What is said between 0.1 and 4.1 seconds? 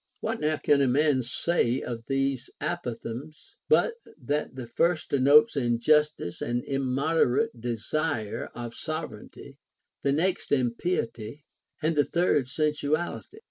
What now can a man say of these apophthegms, but